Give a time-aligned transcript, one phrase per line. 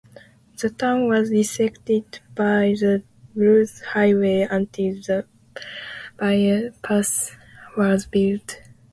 [0.59, 3.03] The town was bisected by the
[3.35, 5.25] Bruce Highway until a
[6.17, 7.33] bypass
[7.77, 8.57] was built.